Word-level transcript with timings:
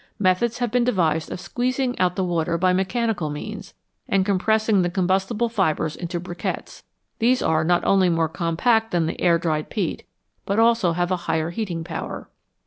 Methods 0.17 0.57
have 0.57 0.71
been 0.71 0.83
devised 0.83 1.31
of 1.31 1.39
squeezing 1.39 1.93
out 1.99 2.15
the 2.15 2.23
water 2.23 2.57
by 2.57 2.73
mechanical 2.73 3.29
means, 3.29 3.75
and 4.09 4.25
compressing 4.25 4.81
the 4.81 4.89
combustible 4.89 5.47
fibres 5.47 5.95
into 5.95 6.19
briquettes; 6.19 6.81
these 7.19 7.43
are 7.43 7.63
not 7.63 7.83
only 7.85 8.09
more 8.09 8.27
compact 8.27 8.89
than 8.89 9.05
the 9.05 9.21
air 9.21 9.37
dried 9.37 9.69
peat, 9.69 10.07
but 10.43 10.57
have 10.57 10.65
also 10.65 10.89
a 10.89 10.93
higher 10.95 11.51
heating 11.51 11.83
power. 11.83 12.29